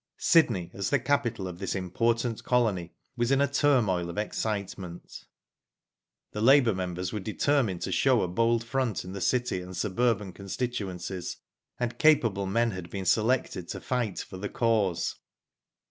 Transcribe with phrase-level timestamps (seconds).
[0.17, 5.25] Sydney, as the capital of this important colony, was in a turmoil of excitement.
[6.31, 10.33] The labour members were determined to show a bold front in the city and suburban
[10.33, 11.37] constituencies,
[11.79, 15.17] and capable men had been selected to fight for the cause.